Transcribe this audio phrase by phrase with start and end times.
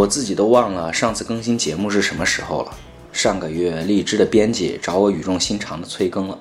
[0.00, 2.74] 我自己都忘了上次更新节目是什么时候了。
[3.12, 6.38] 上个月荔枝的编辑找我语重心长的催更了，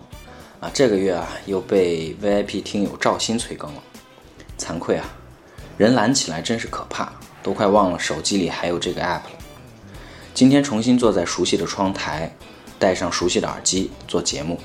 [0.62, 3.84] 啊，这个月啊又被 VIP 听友赵鑫催更了，
[4.58, 5.04] 惭愧啊，
[5.77, 7.12] 人懒起来真是可怕，
[7.44, 9.32] 都快忘了手机里还有这个 app 了。
[10.34, 12.34] 今天重新坐在熟悉的窗台，
[12.80, 14.57] 戴上熟悉的耳机做节目。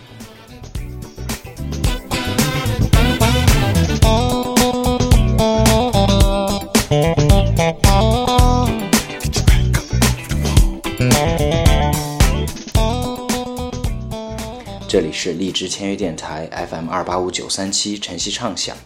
[14.95, 18.77] 这里是荔枝签约电台 FM 二八五九三七晨曦畅想，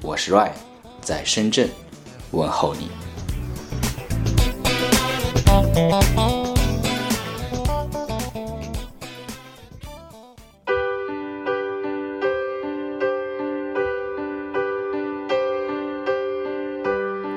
[0.00, 0.52] 我是 Ryan，
[1.00, 1.68] 在深圳
[2.30, 2.88] 问候你。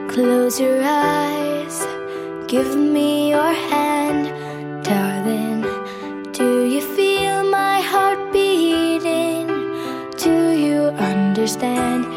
[0.07, 1.83] Close your eyes,
[2.47, 4.31] give me your hand,
[11.49, 12.08] understand?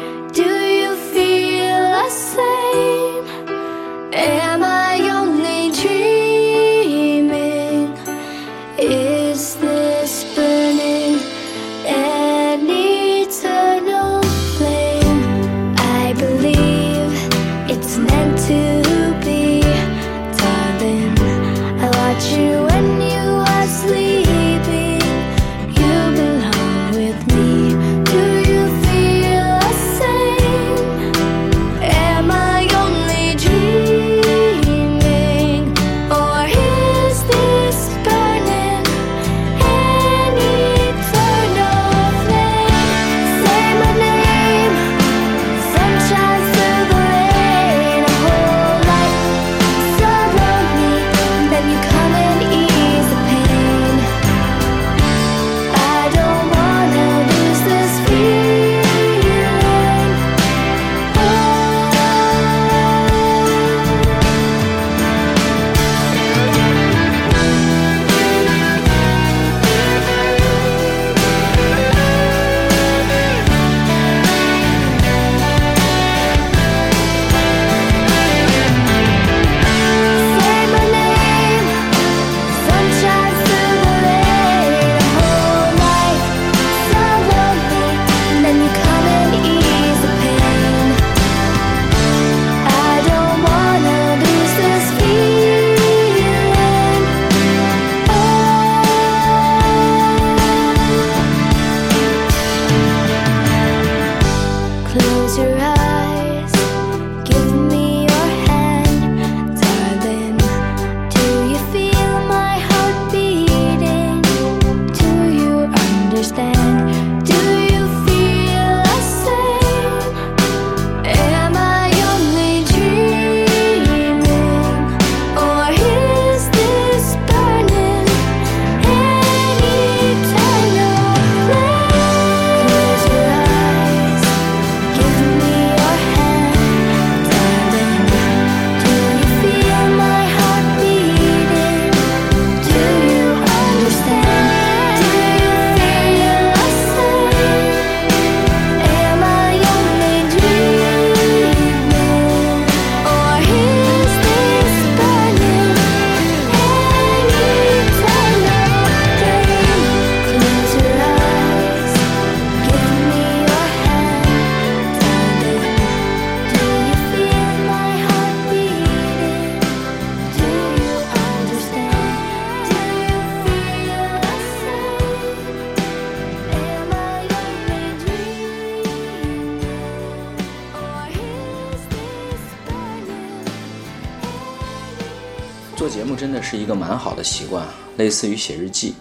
[185.75, 187.67] 做节目真的是一个蛮好的习惯，
[187.97, 188.93] 类似于写日记、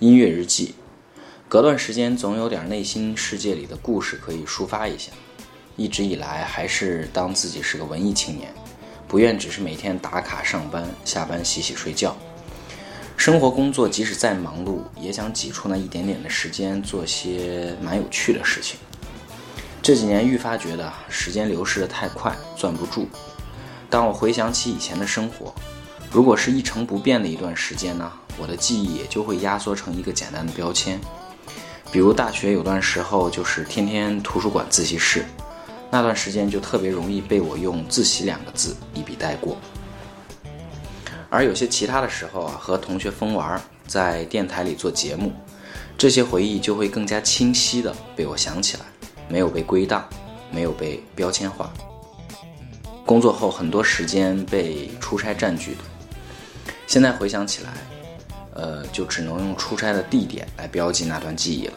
[0.00, 0.74] 音乐日记。
[1.48, 5.10] 隔段时间总有点内心世界里的故事可以抒发一下。
[5.76, 8.52] 一直以来还是当自己是个文艺青年，
[9.08, 12.14] 不愿只是每天打卡上班、下班洗洗睡觉。
[13.16, 18.78] 生活工作即使再忙碌，也想挤出那一点点的时间做些蛮有趣的事情。
[19.80, 23.08] 这几年愈发觉得时间流逝的太快，攥不住。
[23.88, 25.52] 当我回想起以前的生活，
[26.12, 31.00] 如果是一成不变的一段时间呢，我的记忆也就会压缩成一个简单的标签。
[31.92, 35.24] 比如大学有段时候就是天天图书馆自习室，
[35.88, 39.56] 那段时间就特别容易被我用“自习”两个字一笔带过。
[41.28, 45.32] 而有些其他的时候啊，和同学疯玩，在电台里做节目，
[45.96, 48.82] 这些回忆就会更加清晰的被我想起来，
[49.28, 50.08] 没有被归档，
[50.50, 51.72] 没有被标签化。
[53.06, 55.80] 工作后很多时间被出差占据的，
[56.90, 57.70] 现在回想起来，
[58.52, 61.72] 呃，就只能用出差的地点来标记那段记忆了。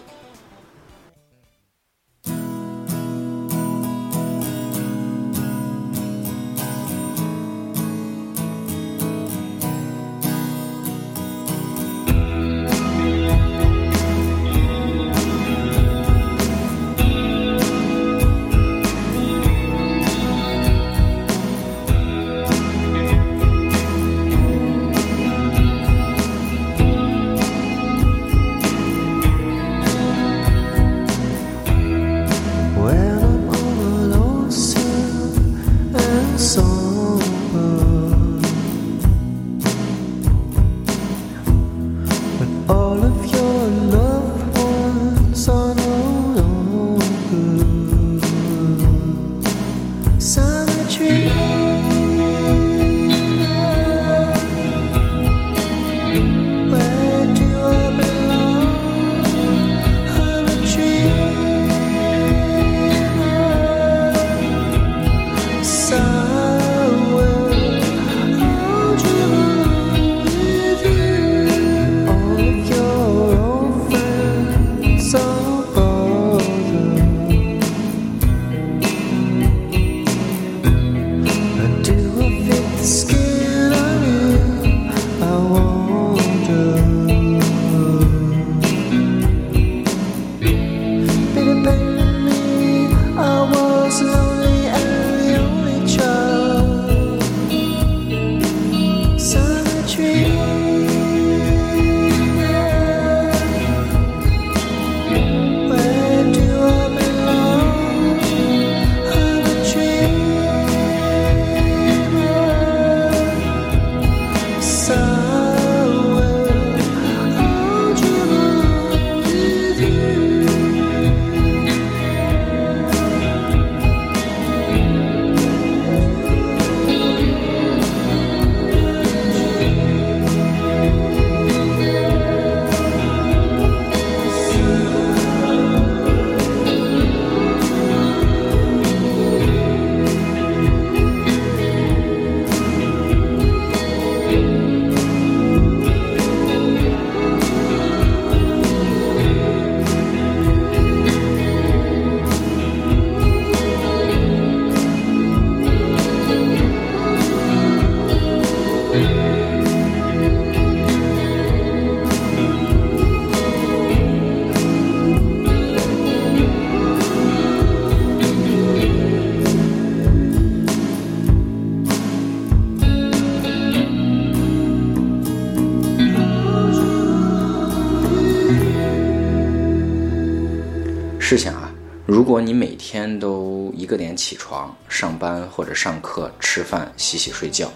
[182.45, 187.71] 你每天都一个点起床、上班或者上课、吃饭、洗洗睡觉，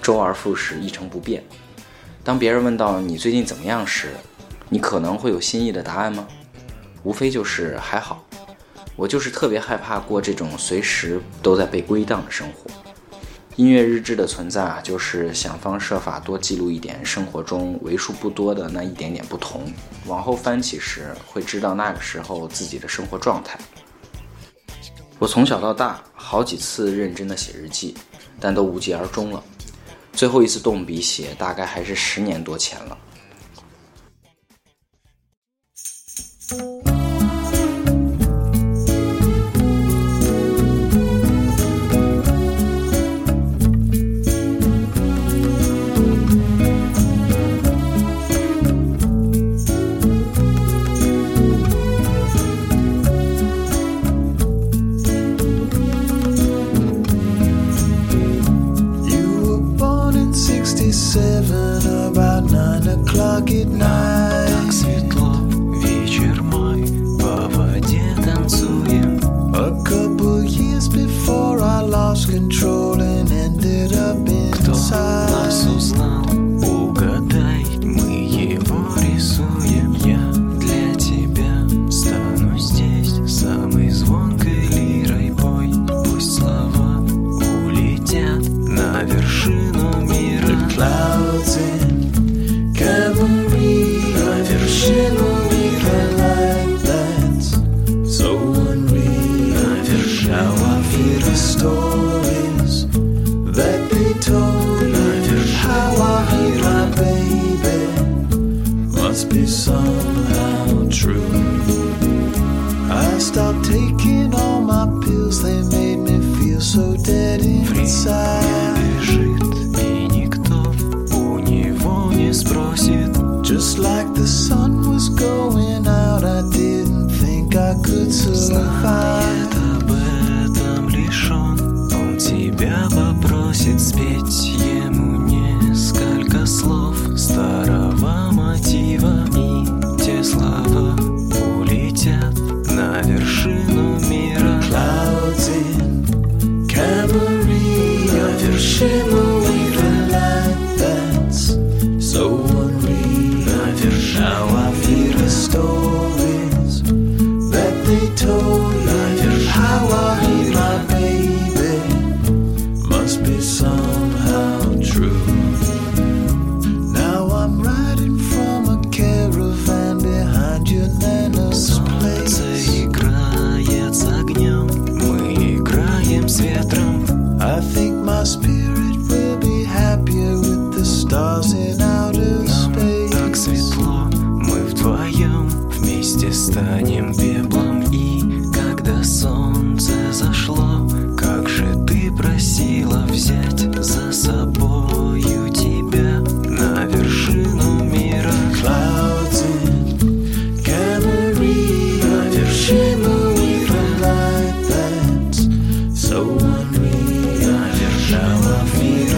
[0.00, 1.42] 周而复始，一成不变。
[2.22, 4.12] 当别人问到你最近怎么样时，
[4.68, 6.28] 你可能会有心意的答案吗？
[7.02, 8.24] 无非就是还好。
[8.94, 12.70] 我就是特别害怕过这种随时都在被归档的生活。
[13.56, 19.70] 音乐日志的存在啊，就是想方设法多记录一点生活中为数不多的那一点点不同，
[20.06, 23.58] 往后翻起时会知道那个时候自己的生活状态。
[25.18, 27.94] 我从小到大好几次认真的写日记，
[28.40, 29.42] 但都无疾而终了。
[30.12, 32.98] 最后一次动笔写，大概还是十年多前了。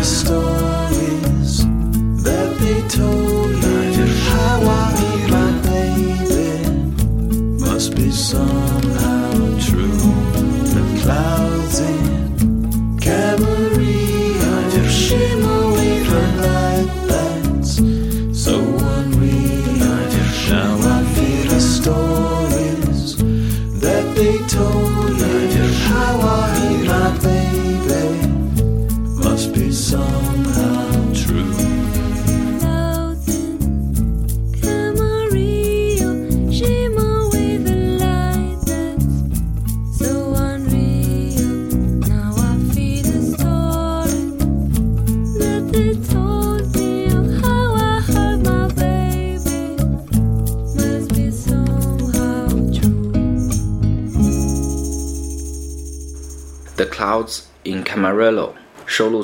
[0.04, 0.73] story.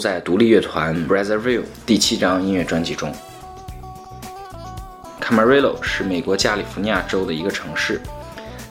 [0.00, 3.14] 在独立乐团 Brazzaville 第七张音乐专辑中。
[5.20, 8.00] Camarillo 是美国加利福尼亚州的一个城市，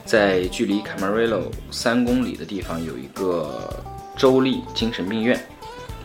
[0.04, 3.82] 在距离 Camarillo 三公里的地方有一个
[4.16, 5.40] 州立精神病院，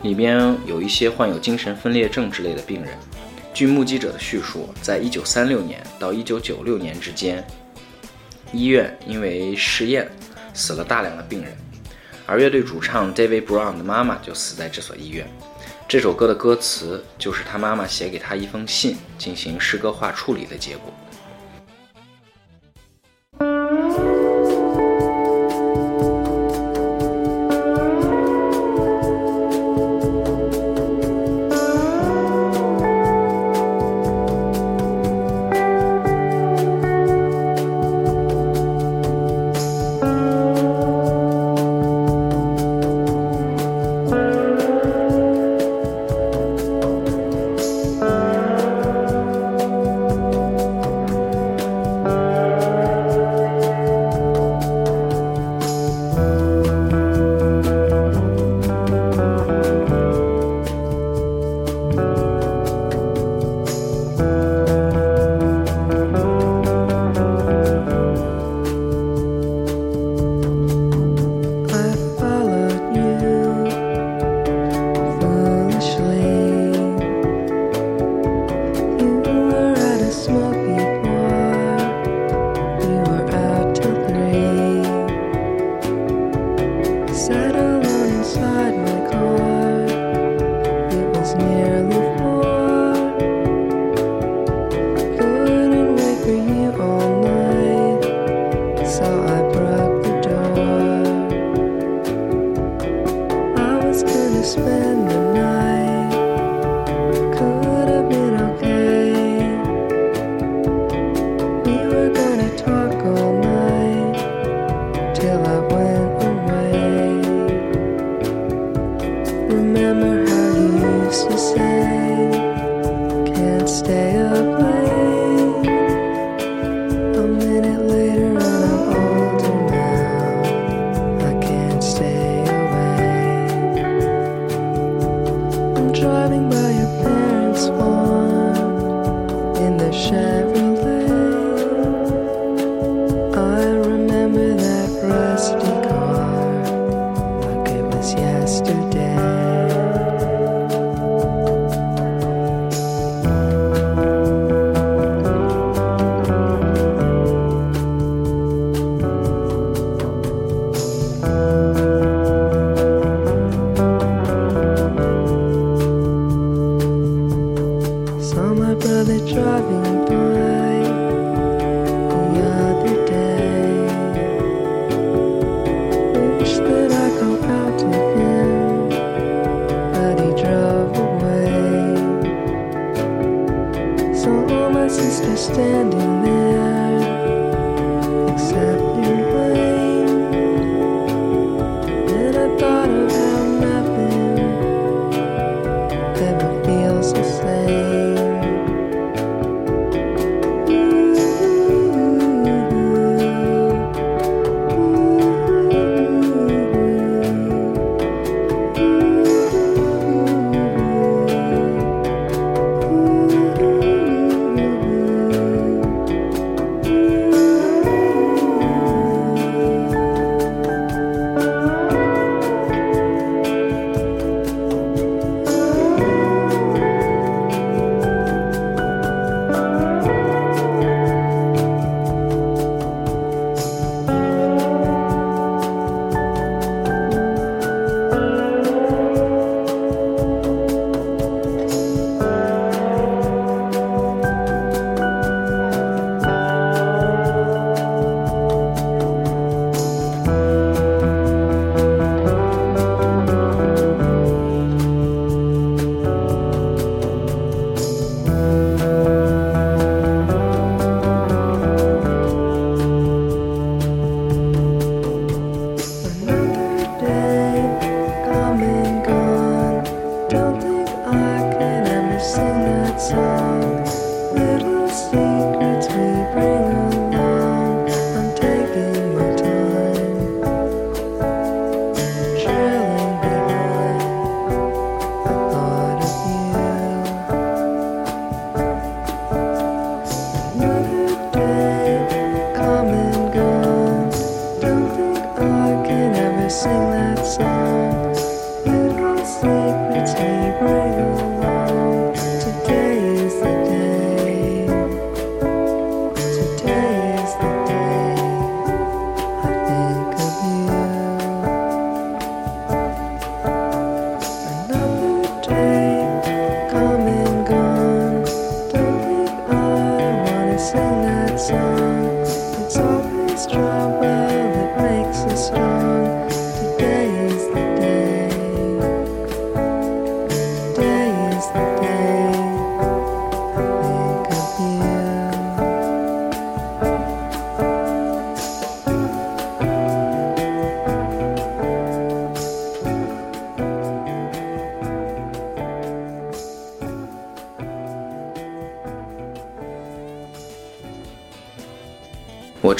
[0.02, 2.96] 里边有一些患有精神分裂症之类的病人。
[3.52, 7.44] 据目击者的叙述，在1936年到1996年之间，
[8.52, 10.08] 医院因为试验
[10.54, 11.52] 死了大量的病人。
[12.26, 15.28] 而乐队主唱 David Brown 的妈妈就死在这所医院。
[15.88, 20.92] 这首歌的歌词就是他妈妈写给他一封信进行诗歌化处理的结果。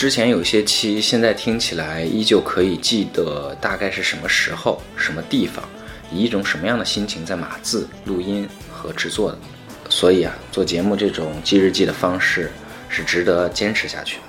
[0.06, 5.68] 之前有些期现在听起来依旧可以记得大概是什么时候什么地方
[6.12, 9.38] 以一种什么样的心情在码字录音和制作的。
[9.88, 12.52] 所以啊做节目这种记日记的方式
[12.88, 14.20] 是值得坚持下去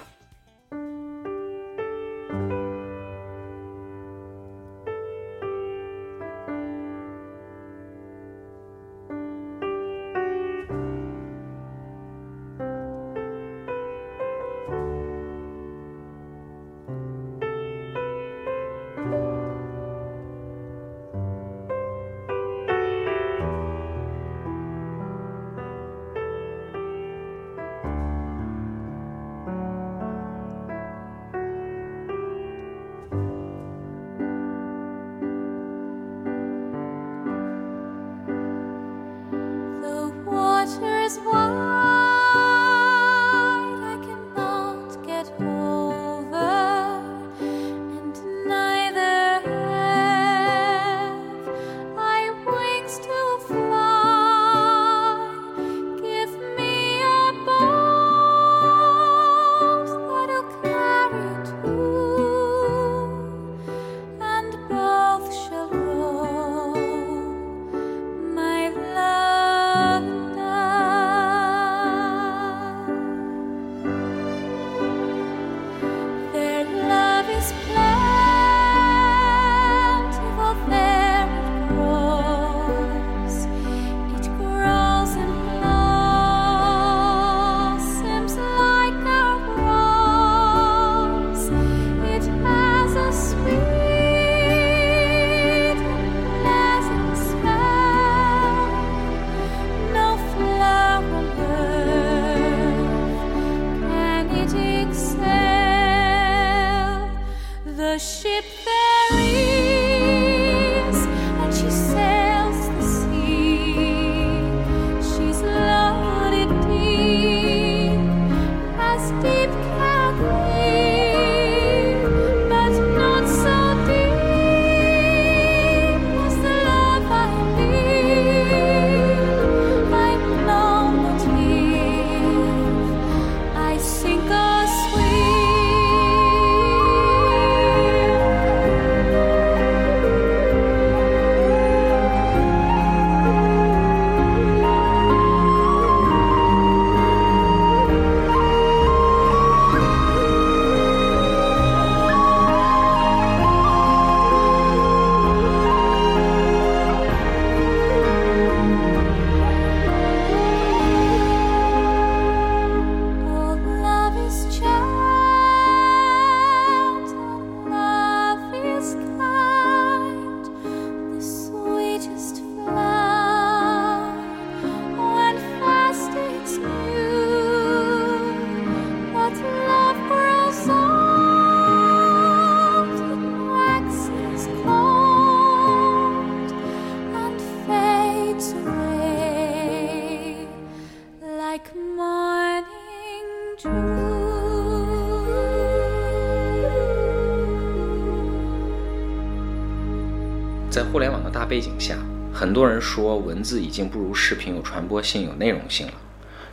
[201.48, 201.96] 背景下，
[202.34, 205.94] 很多人说文字已经不如视频有传播性、有内容性了。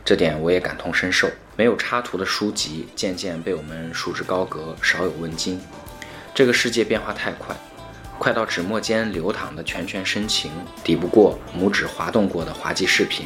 [0.05, 1.29] 这点我也感同身受。
[1.57, 5.59] 没有插图的书籍渐渐被我们束之高阁，少有问津。
[6.33, 7.55] 这个世界变化太快，
[8.17, 10.51] 快到指墨间流淌的拳拳深情，
[10.83, 13.25] 抵不过拇指滑动过的滑稽视频，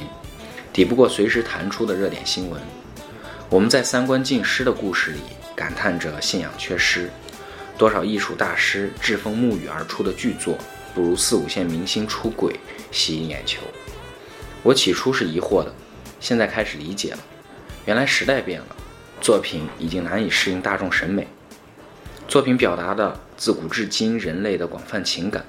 [0.72, 2.62] 抵不过随时弹出的热点新闻。
[3.50, 5.20] 我们在三观尽失的故事里
[5.56, 7.10] 感叹着信仰缺失。
[7.80, 10.56] 多少艺术大师栉风沐雨而出的巨作，
[11.00, 12.60] 不如四五线明星出轨
[12.92, 13.62] 吸引眼球。
[14.62, 15.74] 我起初是疑惑的，
[16.20, 17.20] 现在开始理解了。
[17.86, 18.76] 原来时代变了，
[19.22, 21.26] 作品已经难以适应大众审美。
[22.28, 25.46] 作品表达的自古至今人类的广泛情感，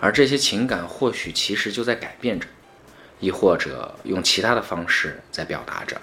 [0.00, 2.46] 而这些情感或许其实就在改变着，
[3.20, 6.00] 亦或者用其他的方式在表达着。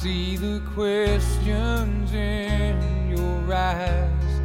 [0.00, 4.40] See the questions in your eyes.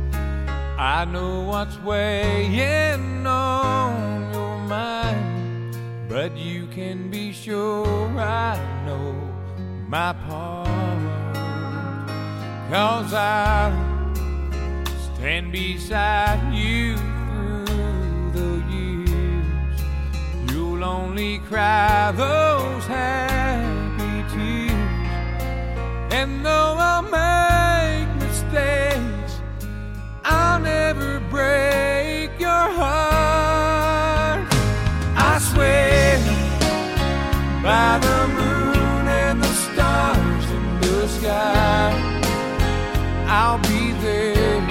[0.78, 5.78] I know what's weighing on your mind,
[6.10, 7.88] but you can be sure
[8.20, 9.14] I know
[9.88, 10.68] my part.
[12.70, 13.72] Cause I
[15.16, 16.98] stand beside you
[17.66, 19.82] through the years.
[20.52, 23.65] You'll only cry those tears.
[26.18, 29.34] And though I'll make mistakes,
[30.24, 34.48] I'll never break your heart.
[35.32, 36.18] I swear
[37.62, 41.92] by the moon and the stars in the sky,
[43.28, 44.62] I'll be there.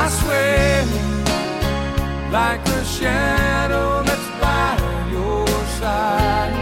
[0.00, 0.84] I swear
[2.30, 4.68] like a shadow that's by
[5.10, 5.48] your
[5.80, 6.54] side.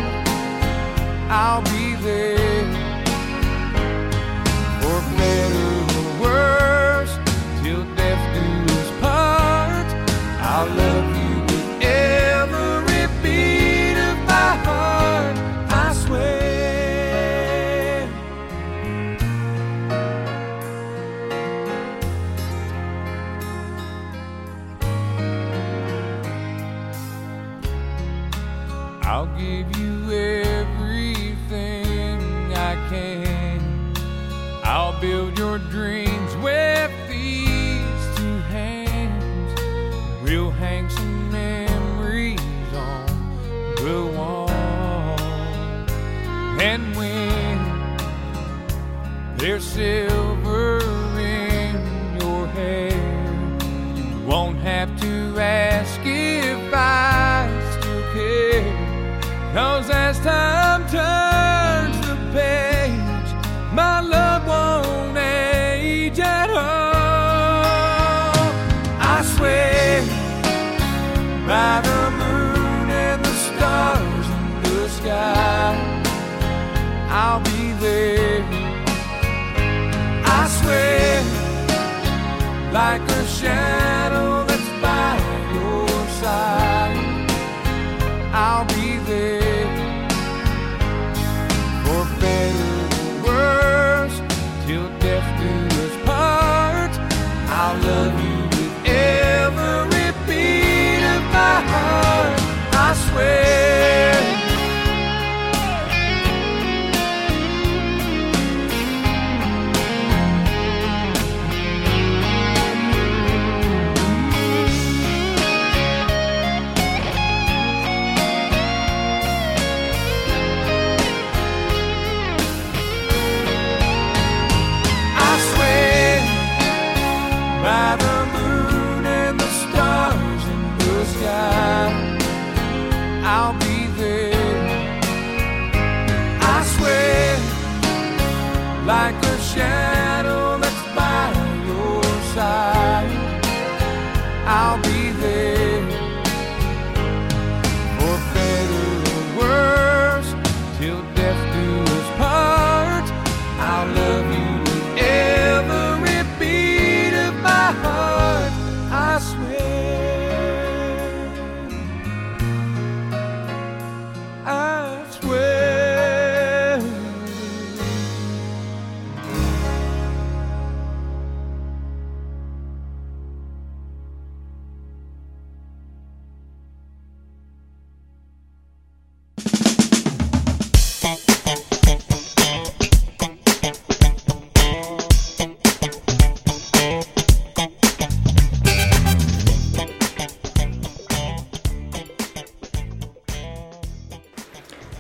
[1.29, 2.54] I'll be there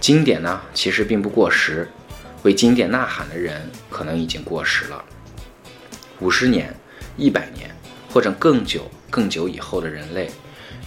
[0.05, 1.89] 经典呢，其实并不过时，
[2.43, 5.03] 为经典呐喊的人可能已经过时了。
[6.21, 6.75] 五十年、
[7.17, 7.75] 一百年，
[8.11, 10.31] 或者更久、更久以后的人类，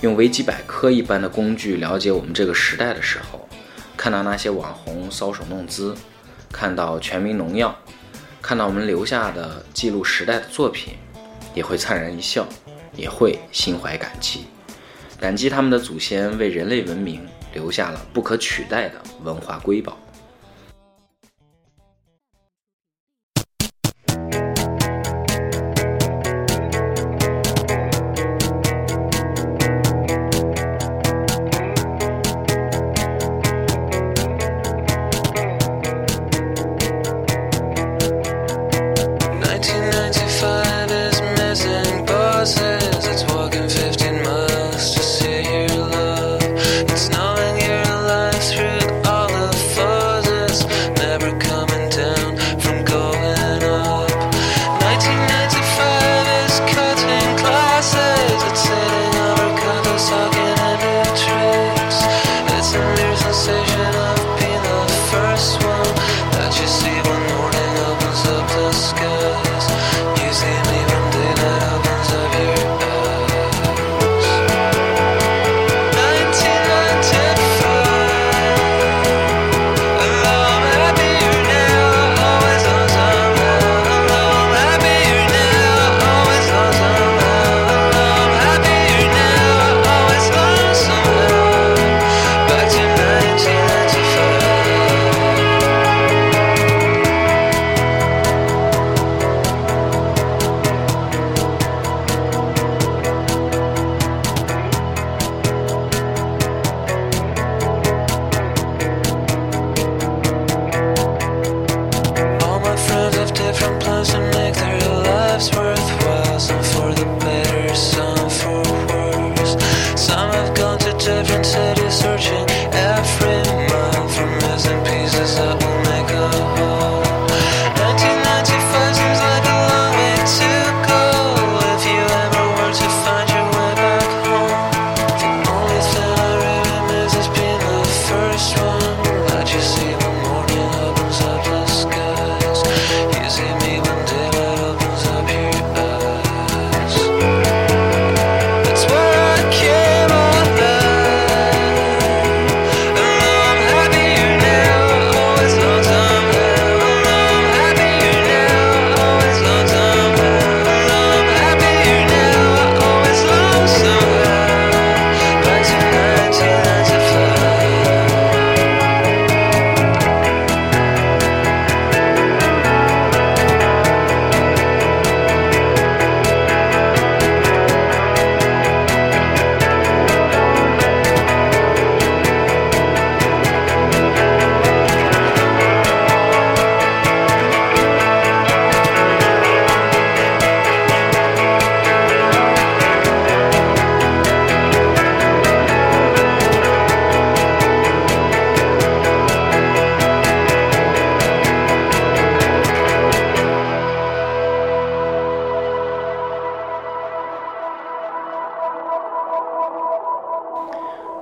[0.01, 3.49] 用维基百科一般的工具了解我们这个时代的时候，
[3.97, 5.95] 看到那些网红搔首弄姿，
[6.51, 7.75] 看到全民农药，
[8.39, 10.93] 看到我们留下的记录时代的作品，
[11.55, 12.45] 也会灿然一笑，
[12.95, 14.45] 也会心怀感激，
[15.19, 17.27] 感激他们的祖先为人类文明
[17.57, 19.97] 留下了不可取代的文化瑰宝。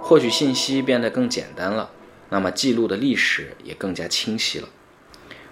[0.07, 1.89] 获取信息变得更简单了，
[2.29, 4.69] 那么记录的历史也更加清晰了。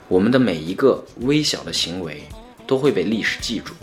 [0.07, 2.21] 我们的每一个微小的行为
[2.67, 3.73] 都会被历史记住。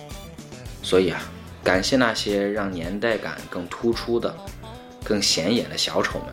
[0.80, 1.20] 所以啊，
[1.64, 4.32] 感谢那些让年代感更突出的、
[5.02, 6.28] 更显眼的小丑们，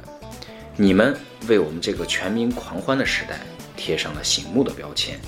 [0.76, 3.40] 你们为我们这个全民狂欢的时代
[3.76, 5.20] 贴上了醒目的标签。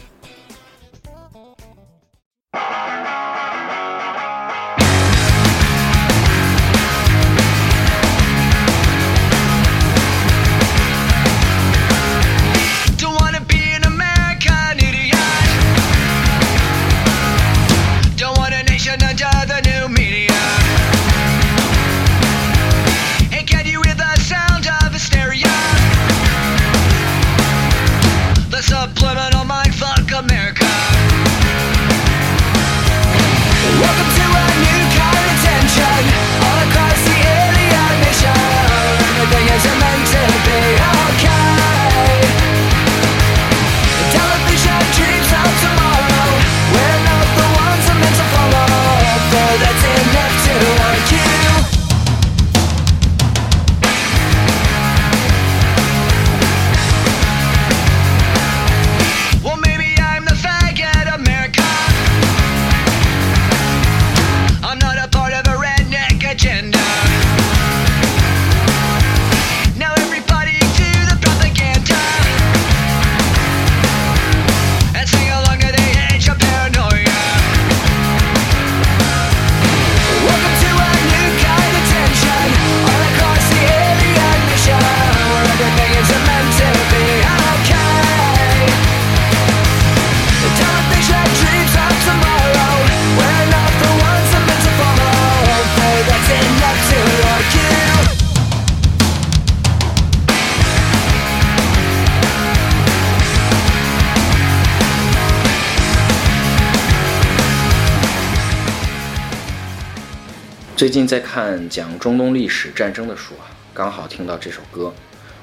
[110.80, 114.94] 最近在看讲中东历史战争的书啊，刚好听到这首歌。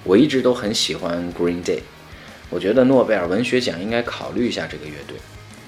[0.02, 1.80] 我一直都很喜欢 Green Day，
[2.48, 5.18] 我觉得诺贝尔文学奖应该考虑一下这个乐队。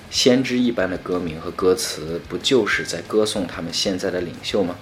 [0.08, 4.74] 先知一般的歌名和歌词，不就是在歌颂他们现在的领袖吗？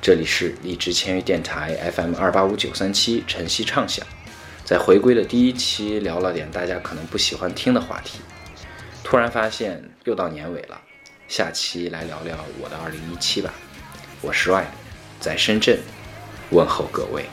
[0.00, 4.06] 这里是荔枝签约电台 FM 二八五九三七晨曦畅想，
[4.64, 8.20] 在回归的第一期聊了点大家可能不喜欢听的话题，
[9.04, 10.80] 突然发现又到年尾了，
[11.28, 13.52] 下期来聊聊我的二零一七吧。
[14.22, 14.64] 我是 Ryan，
[15.20, 15.78] 在深圳
[16.50, 17.26] 问候各位。